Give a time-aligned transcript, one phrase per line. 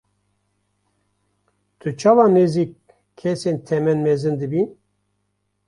[1.79, 2.65] Tu çawa nêzî
[3.19, 4.61] kesên temenmezin dibî?